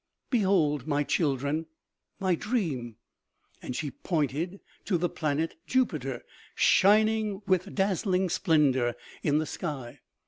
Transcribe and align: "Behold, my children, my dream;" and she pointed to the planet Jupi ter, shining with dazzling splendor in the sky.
"Behold, 0.31 0.87
my 0.87 1.03
children, 1.03 1.67
my 2.19 2.33
dream;" 2.33 2.95
and 3.61 3.75
she 3.75 3.91
pointed 3.91 4.59
to 4.83 4.97
the 4.97 5.07
planet 5.07 5.57
Jupi 5.67 6.01
ter, 6.01 6.23
shining 6.55 7.43
with 7.45 7.75
dazzling 7.75 8.27
splendor 8.29 8.95
in 9.21 9.37
the 9.37 9.45
sky. 9.45 9.99